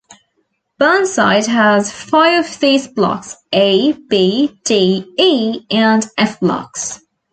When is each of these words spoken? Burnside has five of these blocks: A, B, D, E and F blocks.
Burnside 0.79 1.45
has 1.45 1.91
five 1.91 2.43
of 2.43 2.59
these 2.59 2.87
blocks: 2.87 3.35
A, 3.53 3.91
B, 3.91 4.59
D, 4.65 5.05
E 5.15 5.59
and 5.69 6.07
F 6.17 6.39
blocks. 6.39 7.01